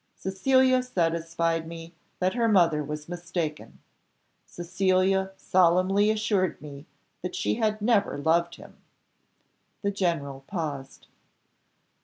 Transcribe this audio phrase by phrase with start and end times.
[0.15, 3.77] Cecilia satisfied me that her mother was mistaken.
[4.47, 6.87] Cecilia solemnly assured me
[7.21, 8.77] that she had never loved him."
[9.83, 11.05] The general paused.